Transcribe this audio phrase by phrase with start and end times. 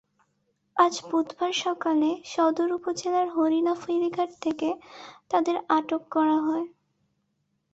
[0.77, 4.69] আজ বুধবার সকালে সদর উপজেলার হরিণা ফেরিঘাট থেকে
[5.31, 6.67] তাঁদের আটক করা হয়।